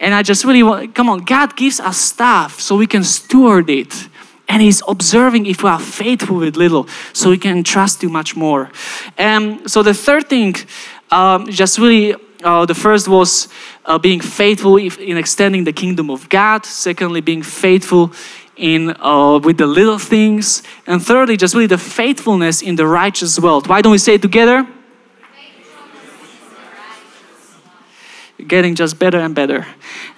[0.00, 3.68] And I just really want, come on, God gives us stuff so we can steward
[3.70, 4.08] it.
[4.48, 8.36] And He's observing if we are faithful with little, so He can trust you much
[8.36, 8.70] more.
[9.16, 10.56] And so the third thing,
[11.10, 13.48] um, just really, uh, the first was
[13.86, 16.66] uh, being faithful in extending the kingdom of God.
[16.66, 18.12] Secondly, being faithful
[18.56, 23.38] in uh, with the little things and thirdly just really the faithfulness in the righteous
[23.38, 23.66] world.
[23.66, 24.66] Why don't we say it together?
[28.46, 29.66] Getting just better and better.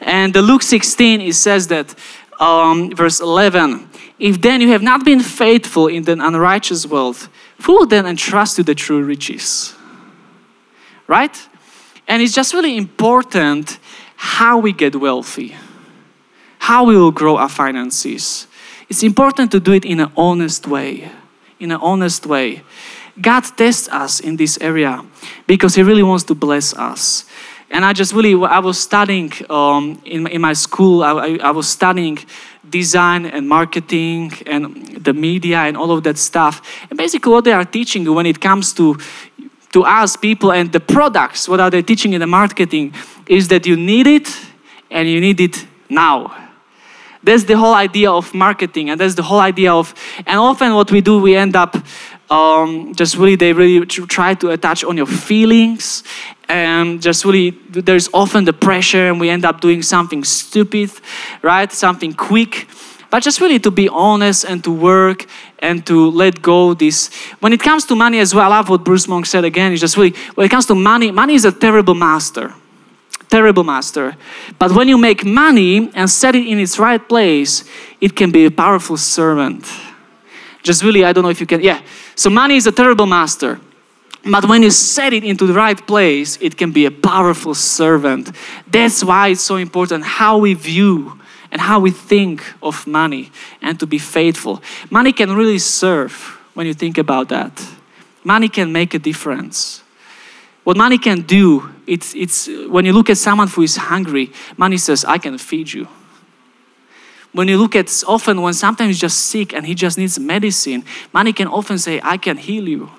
[0.01, 1.95] And the luke 16 it says that
[2.41, 7.29] um, verse 11 if then you have not been faithful in the unrighteous world
[7.63, 9.75] who will then entrust you the true riches.
[11.07, 11.49] Right?
[12.09, 13.79] And it's just really important
[14.17, 15.55] how we get wealthy
[16.67, 18.49] how we will grow our finances.
[18.89, 21.09] It's important to do it in an honest way.
[21.61, 22.65] In an honest way.
[23.21, 25.05] God tests us in this area
[25.47, 27.25] because He really wants to bless us.
[27.71, 31.69] And I just really, I was studying um, in, in my school, I, I was
[31.69, 32.19] studying
[32.69, 36.61] design and marketing and the media and all of that stuff.
[36.91, 38.99] And basically, what they are teaching when it comes to
[39.73, 42.93] to us people and the products, what are they teaching in the marketing,
[43.29, 44.29] is that you need it
[44.91, 46.46] and you need it now.
[47.27, 49.93] That's the whole idea of marketing, and that's the whole idea of.
[50.29, 51.77] And often, what we do, we end up
[52.31, 56.05] um, just really they really try to attach on your feelings,
[56.49, 60.93] and just really there's often the pressure, and we end up doing something stupid,
[61.43, 61.73] right?
[61.73, 62.69] Something quick.
[63.11, 65.27] But just really to be honest and to work
[65.59, 67.11] and to let go this.
[67.41, 69.73] When it comes to money as well, I love what Bruce Monk said again.
[69.73, 72.55] It's just really when it comes to money, money is a terrible master
[73.29, 74.17] terrible master.
[74.59, 77.65] But when you make money and set it in its right place,
[78.01, 79.65] it can be a powerful servant.
[80.63, 81.81] Just really, I don't know if you can, yeah.
[82.15, 83.61] So money is a terrible master.
[84.29, 88.33] But when you set it into the right place, it can be a powerful servant.
[88.67, 91.21] That's why it's so important how we view
[91.53, 93.31] and how we think of money
[93.63, 94.61] and to be faithful.
[94.91, 96.13] Money can really serve
[96.55, 97.65] when you think about that.
[98.25, 99.83] Money can make a difference.
[100.67, 104.79] What money can do, it's, it's when you look at someone who is hungry, money
[104.79, 105.87] says, I can feed you.
[107.31, 110.85] When you look at often when sometimes he's just sick and he just needs medicine,
[111.13, 112.91] money can often say, I can heal you.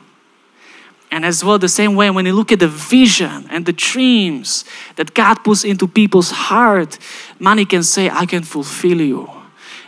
[1.11, 4.63] And as well, the same way, when you look at the vision and the dreams
[4.95, 6.97] that God puts into people's heart,
[7.37, 9.29] money can say, I can fulfill you.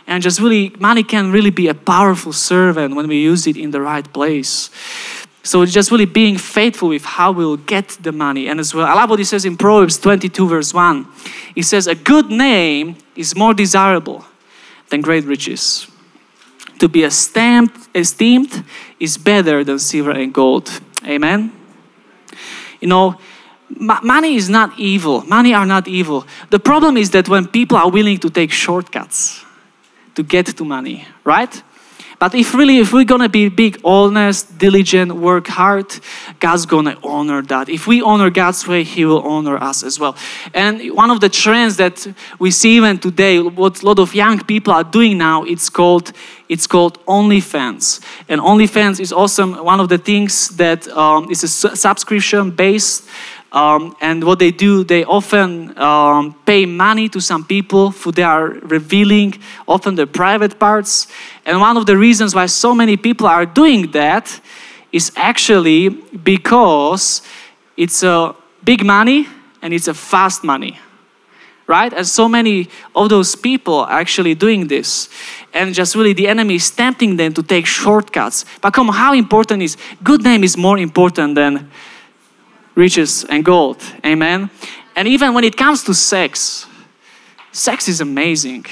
[0.06, 3.70] And just really, money can really be a powerful servant when we use it in
[3.70, 4.68] the right place.
[5.42, 8.48] So it's just really being faithful with how we'll get the money.
[8.48, 11.06] And as well, I love what he says in Proverbs 22, verse 1.
[11.54, 14.24] He says, A good name is more desirable
[14.90, 15.86] than great riches.
[16.80, 18.64] To be esteemed, esteemed
[18.98, 20.80] is better than silver and gold.
[21.06, 21.52] Amen.
[22.80, 23.18] You know,
[23.78, 25.22] money is not evil.
[25.22, 26.26] Money are not evil.
[26.50, 29.44] The problem is that when people are willing to take shortcuts
[30.14, 31.62] to get to money, right?
[32.20, 35.86] But if really, if we're gonna be big, honest, diligent, work hard,
[36.38, 37.70] God's gonna honor that.
[37.70, 40.14] If we honor God's way, He will honor us as well.
[40.52, 42.06] And one of the trends that
[42.38, 46.12] we see even today, what a lot of young people are doing now, it's called
[46.50, 48.00] it's called OnlyFans.
[48.28, 49.54] And OnlyFans is awesome.
[49.54, 53.08] One of the things that um, is a subscription based
[53.52, 58.22] um, and what they do, they often um, pay money to some people who they
[58.22, 59.34] are revealing
[59.66, 61.08] often their private parts.
[61.44, 64.40] And one of the reasons why so many people are doing that
[64.92, 67.22] is actually because
[67.76, 69.26] it's a big money
[69.62, 70.78] and it's a fast money.
[71.66, 71.92] Right?
[71.92, 75.08] And so many of those people are actually doing this.
[75.54, 78.44] And just really the enemy is tempting them to take shortcuts.
[78.60, 81.70] But come on, how important is good name is more important than
[82.80, 83.78] riches and gold.
[84.04, 84.50] Amen.
[84.96, 86.66] And even when it comes to sex,
[87.52, 88.64] sex is amazing.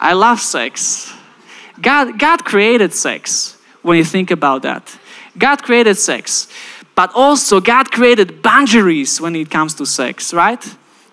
[0.00, 1.12] I love sex.
[1.80, 4.82] God, God created sex when you think about that.
[5.38, 6.48] God created sex,
[6.94, 10.62] but also God created boundaries when it comes to sex, right?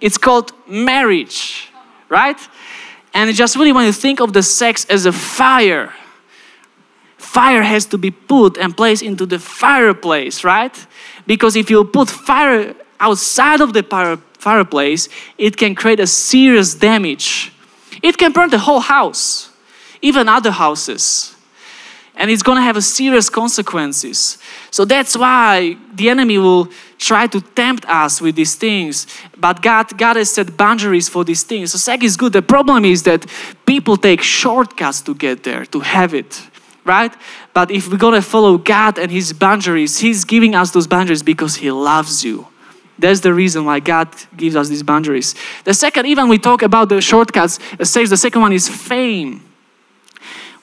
[0.01, 1.69] It's called marriage,
[2.09, 2.39] right?
[3.13, 5.93] And just really when you think of the sex as a fire,
[7.29, 10.75] fire has to be put and placed into the fireplace, right?
[11.27, 13.83] Because if you put fire outside of the
[14.39, 17.51] fireplace, it can create a serious damage.
[18.01, 19.51] It can burn the whole house,
[20.01, 21.35] even other houses.
[22.15, 24.39] And it's going to have a serious consequences.
[24.71, 29.07] So that's why the enemy will try to tempt us with these things.
[29.37, 31.71] But God, God has set boundaries for these things.
[31.71, 32.33] So sex is good.
[32.33, 33.25] The problem is that
[33.65, 36.48] people take shortcuts to get there, to have it
[36.89, 37.13] right?
[37.53, 41.55] But if we're gonna follow God and His boundaries, He's giving us those boundaries because
[41.55, 42.47] He loves you.
[42.97, 45.35] That's the reason why God gives us these boundaries.
[45.63, 49.41] The second, even we talk about the shortcuts, says the second one is fame.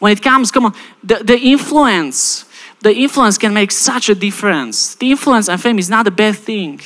[0.00, 2.44] When it comes, come on, the, the influence,
[2.80, 4.96] the influence can make such a difference.
[4.96, 6.80] The influence and fame is not a bad thing.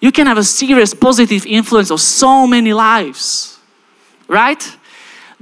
[0.00, 3.58] You can have a serious positive influence of so many lives,
[4.26, 4.62] right?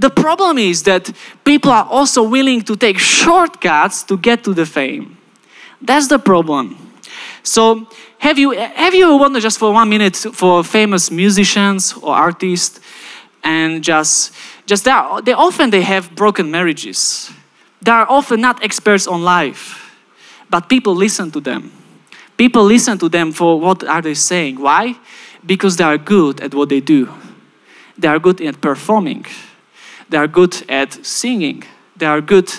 [0.02, 1.12] The problem is that
[1.44, 5.16] people are also willing to take shortcuts to get to the fame.
[5.80, 6.76] That's the problem.
[7.44, 7.86] So,
[8.18, 12.80] have you have you wondered just for one minute for famous musicians or artists,
[13.44, 14.34] and just
[14.66, 17.30] just that they often they have broken marriages.
[17.80, 19.94] They are often not experts on life,
[20.50, 21.70] but people listen to them.
[22.36, 24.60] People listen to them for what are they saying?
[24.60, 24.96] Why?
[25.46, 27.08] Because they are good at what they do.
[27.96, 29.26] They are good at performing
[30.12, 31.64] they are good at singing.
[31.96, 32.53] They are good.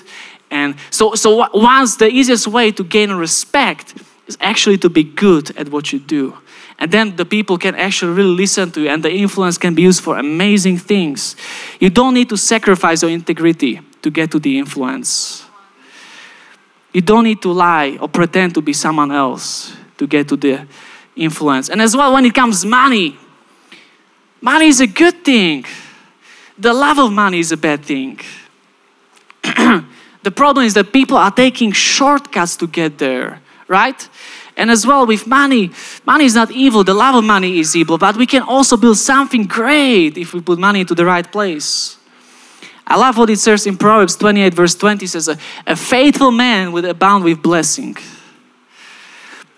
[0.50, 3.94] And so, so once the easiest way to gain respect
[4.26, 6.36] is actually to be good at what you do.
[6.80, 9.84] And then the people can actually really listen to you, and the influence can be
[9.84, 11.36] used for amazing things.
[11.80, 15.46] You don't need to sacrifice your integrity to get to the influence.
[16.92, 20.68] You don't need to lie or pretend to be someone else to get to the
[21.16, 21.70] influence.
[21.70, 23.16] And as well, when it comes money,
[24.42, 25.66] money is a good thing
[26.58, 28.20] the love of money is a bad thing.
[29.44, 34.08] the problem is that people are taking shortcuts to get there, right?
[34.56, 35.72] And as well with money,
[36.06, 38.98] money is not evil, the love of money is evil, but we can also build
[38.98, 41.98] something great if we put money into the right place.
[42.86, 45.28] I love what it says in Proverbs 28, verse 20 says,
[45.66, 47.96] A, faithful man will abound with blessing.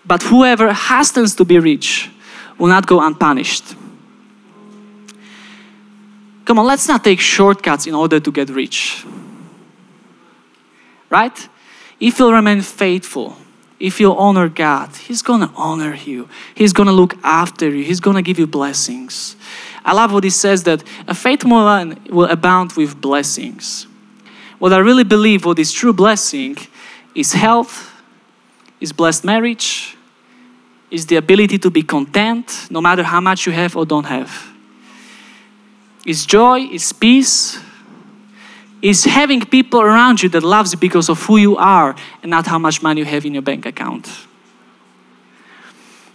[0.04, 2.08] But whoever hastens to be rich
[2.56, 3.74] will not go unpunished.
[6.46, 9.04] Come on, let's not take shortcuts in order to get rich.
[11.10, 11.48] Right?
[11.98, 13.36] If you'll remain faithful,
[13.80, 16.28] if you'll honor God, He's gonna honor you.
[16.54, 17.82] He's gonna look after you.
[17.82, 19.34] He's gonna give you blessings.
[19.84, 23.88] I love what He says that a faithful man will abound with blessings.
[24.60, 26.56] What I really believe, what is true blessing,
[27.12, 27.92] is health,
[28.80, 29.96] is blessed marriage,
[30.92, 34.55] is the ability to be content no matter how much you have or don't have.
[36.06, 37.58] Is joy, is peace,
[38.80, 42.46] is having people around you that loves you because of who you are and not
[42.46, 44.08] how much money you have in your bank account.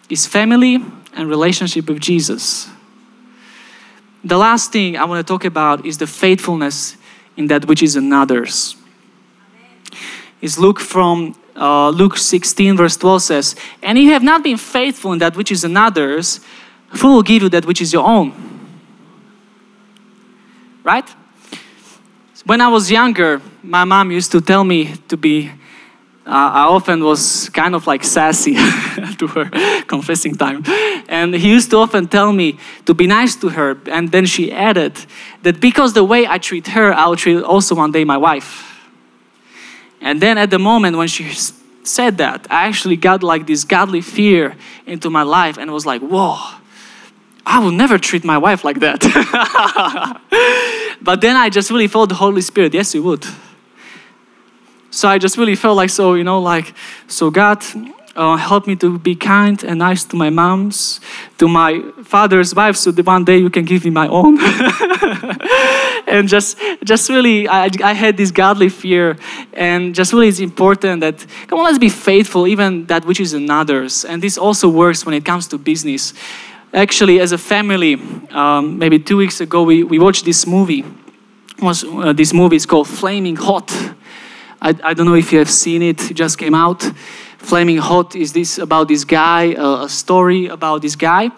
[0.10, 0.76] Is family
[1.14, 2.70] and relationship with Jesus.
[4.24, 6.96] The last thing I want to talk about is the faithfulness
[7.36, 8.78] in that which is another's.
[10.42, 15.12] Is Luke from uh, Luke 16 verse 12 says, "And you have not been faithful
[15.12, 16.40] in that which is another's,
[17.02, 18.51] who will give you that which is your own?"
[20.84, 21.08] Right?
[22.46, 25.50] When I was younger, my mom used to tell me to be,
[26.26, 28.56] uh, I often was kind of like sassy
[29.18, 30.64] to her, confessing time.
[31.08, 33.78] And he used to often tell me to be nice to her.
[33.86, 34.94] And then she added
[35.44, 38.68] that because the way I treat her, I'll treat also one day my wife.
[40.02, 41.32] And then at the moment when she
[41.84, 44.56] said that, I actually got like this godly fear
[44.88, 46.40] into my life and was like, whoa,
[47.46, 49.02] I will never treat my wife like that.
[51.02, 52.74] but then I just really felt the Holy Spirit.
[52.74, 53.26] Yes, you would.
[54.92, 56.74] So I just really felt like, so, you know, like,
[57.08, 57.64] so God,
[58.16, 61.00] uh, help me to be kind and nice to my moms,
[61.38, 64.38] to my father's wife, so that one day you can give me my own.
[66.08, 69.18] and just, just really, I, I had this godly fear,
[69.54, 73.34] and just really, it's important that come on, let's be faithful, even that which is
[73.34, 74.04] in others.
[74.04, 76.14] And this also works when it comes to business
[76.74, 77.96] actually as a family
[78.32, 80.84] um, maybe two weeks ago we, we watched this movie.
[81.62, 83.72] Was uh, this movie is called flaming hot.
[84.62, 86.10] I, I don't know if you have seen it.
[86.10, 86.82] It just came out.
[87.38, 91.30] Flaming hot is this about this guy uh, a story about this guy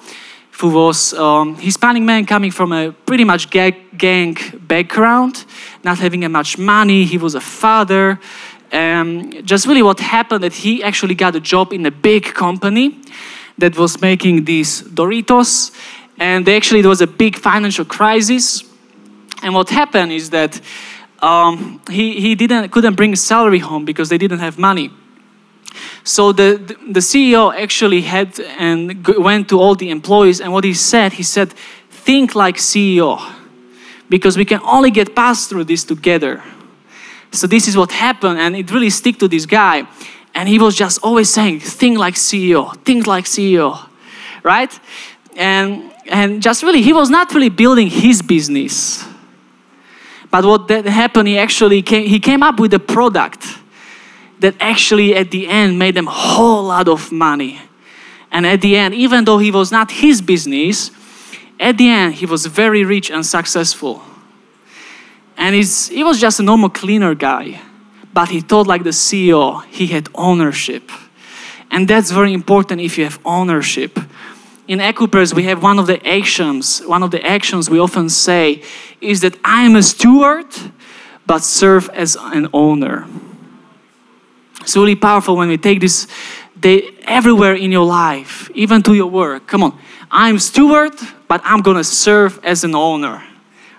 [0.59, 5.45] who was um, hispanic man coming from a pretty much gang background
[5.83, 7.03] not having much money.
[7.05, 8.19] He was a father.
[8.71, 12.99] Um, just really what happened that he actually got a job in a big company
[13.57, 15.71] that was making these Doritos,
[16.17, 18.63] and actually there was a big financial crisis.
[19.41, 20.59] And what happened is that
[21.21, 24.91] um, he, he didn't couldn't bring salary home because they didn't have money.
[26.03, 30.63] So the, the, the CEO actually had and went to all the employees, and what
[30.63, 31.53] he said, he said,
[31.89, 33.19] "Think like CEO,
[34.09, 36.43] because we can only get past through this together."
[37.31, 39.87] So this is what happened, and it really stick to this guy.
[40.35, 43.87] And he was just always saying, think like CEO, think like CEO,
[44.41, 44.79] right?
[45.35, 49.05] And, and just really, he was not really building his business.
[50.31, 53.45] But what that happened, he actually came, he came up with a product
[54.39, 57.61] that actually at the end made them a whole lot of money.
[58.31, 60.89] And at the end, even though he was not his business,
[61.59, 64.01] at the end, he was very rich and successful.
[65.37, 67.61] And he's, he was just a normal cleaner guy
[68.13, 70.91] but he thought like the CEO, he had ownership.
[71.71, 73.99] And that's very important if you have ownership.
[74.67, 78.61] In Equippers, we have one of the actions, one of the actions we often say
[79.01, 80.47] is that I am a steward,
[81.25, 83.05] but serve as an owner.
[84.61, 86.07] It's really powerful when we take this
[86.57, 89.47] day everywhere in your life, even to your work.
[89.47, 89.77] Come on,
[90.09, 90.93] I'm steward,
[91.27, 93.21] but I'm gonna serve as an owner,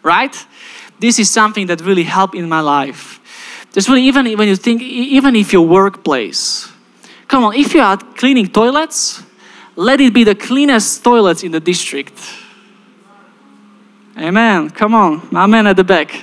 [0.03, 0.37] right?
[0.99, 3.21] This is something that really helped in my life.
[3.75, 6.71] Just really, even when you think, even if your workplace,
[7.27, 9.21] come on, if you are cleaning toilets,
[9.75, 12.17] let it be the cleanest toilets in the district.
[14.17, 14.71] Amen.
[14.71, 16.15] Come on, man at the back.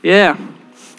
[0.00, 0.36] Yeah.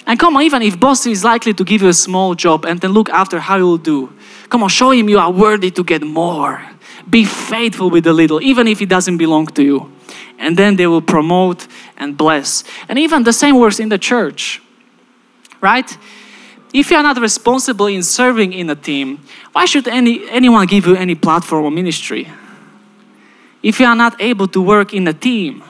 [0.05, 2.81] And come on, even if boss is likely to give you a small job and
[2.81, 4.11] then look after how you'll do.
[4.49, 6.61] Come on, show him you are worthy to get more.
[7.09, 9.89] Be faithful with the little, even if it doesn't belong to you.
[10.37, 11.65] And then they will promote
[11.95, 12.65] and bless.
[12.89, 14.59] And even the same works in the church
[15.63, 15.97] right?
[16.73, 19.19] If you are not responsible in serving in a team,
[19.53, 22.27] why should any, anyone give you any platform or ministry?
[23.63, 25.63] If you are not able to work in a team,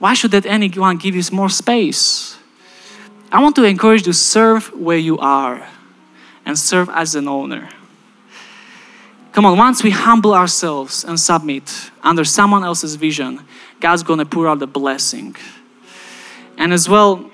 [0.00, 2.36] why should that anyone give you more space?
[3.30, 5.68] I want to encourage you to serve where you are
[6.44, 7.68] and serve as an owner.
[9.30, 13.40] Come on, once we humble ourselves and submit under someone else's vision,
[13.78, 15.36] God's gonna pour out the blessing.
[16.58, 17.31] And as well,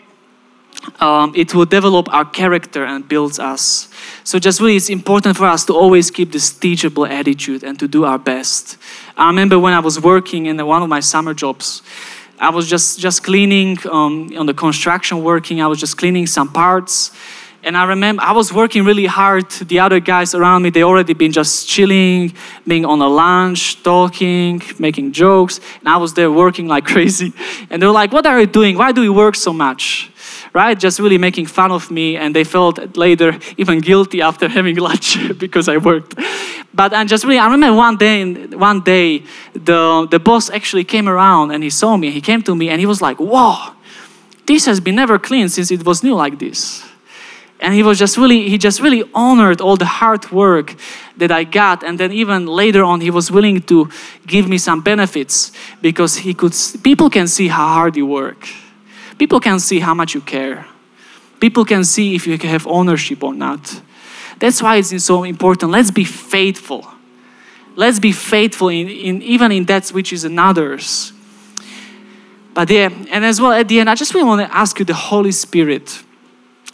[1.00, 3.88] um, it will develop our character and builds us.
[4.24, 7.88] So just really, it's important for us to always keep this teachable attitude and to
[7.88, 8.76] do our best.
[9.16, 11.82] I remember when I was working in one of my summer jobs,
[12.40, 15.60] I was just just cleaning um, on the construction working.
[15.60, 17.10] I was just cleaning some parts,
[17.64, 19.50] And I remember I was working really hard.
[19.50, 22.32] The other guys around me, they already been just chilling,
[22.66, 25.60] being on a lunch, talking, making jokes.
[25.80, 27.32] And I was there working like crazy.
[27.70, 28.78] And they were like, What are you doing?
[28.78, 30.10] Why do you work so much?
[30.54, 30.78] Right?
[30.78, 32.16] Just really making fun of me.
[32.16, 36.14] And they felt later even guilty after having lunch because I worked.
[36.74, 39.22] But and just really, I remember one day, one day,
[39.52, 42.10] the, the boss actually came around and he saw me.
[42.10, 43.74] He came to me and he was like, Whoa,
[44.46, 46.88] this has been never cleaned since it was new like this
[47.60, 50.74] and he was just really he just really honored all the hard work
[51.16, 53.88] that i got and then even later on he was willing to
[54.26, 58.48] give me some benefits because he could people can see how hard you work
[59.18, 60.66] people can see how much you care.
[61.40, 63.82] People can see if you have ownership or not.
[64.38, 65.72] That's why it's so important.
[65.72, 66.86] Let's be faithful.
[67.76, 71.12] Let's be faithful in, in even in that which is another's.
[72.54, 74.84] But yeah and as well at the end i just really want to ask you
[74.84, 76.02] the holy spirit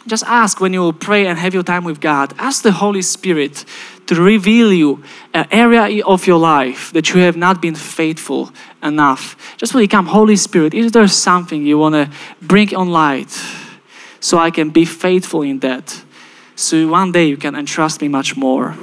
[0.07, 3.65] just ask when you pray and have your time with God, ask the Holy Spirit
[4.05, 5.03] to reveal you
[5.33, 8.51] an area of your life that you have not been faithful
[8.83, 9.35] enough.
[9.57, 12.09] Just really come, Holy Spirit, is there something you want to
[12.41, 13.31] bring on light
[14.19, 16.03] so I can be faithful in that?
[16.55, 18.75] So one day you can entrust me much more.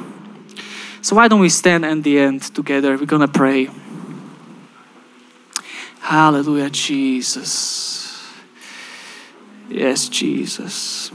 [1.02, 2.96] So why don't we stand at the end together?
[2.96, 3.68] We're going to pray.
[6.00, 8.01] Hallelujah, Jesus.
[9.72, 11.10] Yes, Jesus.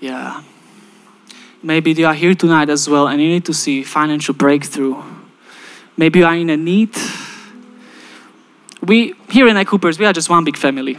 [0.00, 0.42] Yeah.
[1.62, 5.02] Maybe you are here tonight as well and you need to see financial breakthrough.
[5.98, 6.96] Maybe you are in a need.
[8.82, 10.96] We here in Equippers, we are just one big family.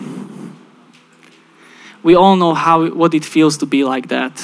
[2.03, 4.43] We all know how what it feels to be like that.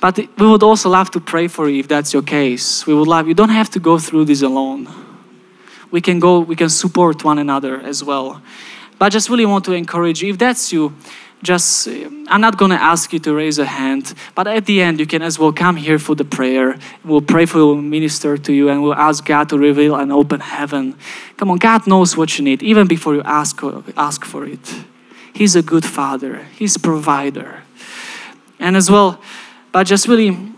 [0.00, 2.86] But we would also love to pray for you if that's your case.
[2.86, 5.01] We would love you don't have to go through this alone
[5.92, 8.42] we can go, we can support one another as well.
[8.98, 10.92] But I just really want to encourage you, if that's you,
[11.42, 15.00] just I'm not going to ask you to raise a hand, but at the end
[15.00, 16.78] you can as well come here for the prayer.
[17.04, 20.40] We'll pray for you, minister to you, and we'll ask God to reveal and open
[20.40, 20.96] heaven.
[21.36, 23.60] Come on, God knows what you need even before you ask
[23.96, 24.84] ask for it.
[25.34, 26.46] He's a good father.
[26.56, 27.62] He's a provider.
[28.60, 29.20] And as well,
[29.72, 30.52] but just really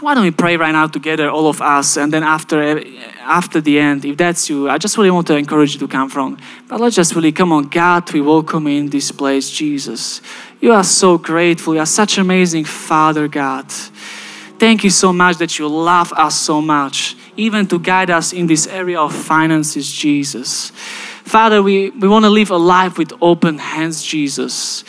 [0.00, 2.82] why don't we pray right now together, all of us, and then after
[3.20, 6.08] after the end, if that's you, I just really want to encourage you to come
[6.08, 6.38] from.
[6.68, 10.20] But let's just really come on, God, we welcome you in this place, Jesus.
[10.60, 11.74] You are so grateful.
[11.74, 13.70] You are such amazing Father, God.
[14.58, 18.46] Thank you so much that you love us so much, even to guide us in
[18.46, 20.70] this area of finances, Jesus.
[21.24, 24.84] Father, we, we want to live a life with open hands, Jesus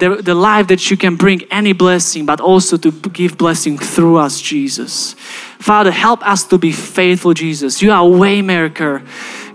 [0.00, 4.16] the, the life that you can bring any blessing, but also to give blessing through
[4.16, 5.14] us, Jesus.
[5.60, 7.80] Father, help us to be faithful, Jesus.
[7.80, 9.06] You are a waymaker.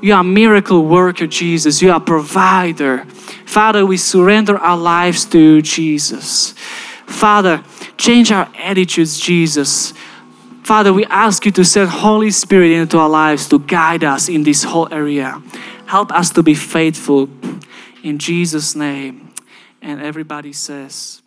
[0.02, 1.82] You are a miracle worker, Jesus.
[1.82, 3.06] You are provider.
[3.46, 6.54] Father, we surrender our lives to Jesus.
[7.08, 7.64] Father,
[7.98, 9.93] change our attitudes, Jesus.
[10.64, 14.43] Father, we ask you to send Holy Spirit into our lives to guide us in
[14.43, 15.41] this whole area.
[15.86, 17.30] Help us to be faithful.
[18.04, 19.26] In Jesus' name.
[19.86, 21.22] And everybody says,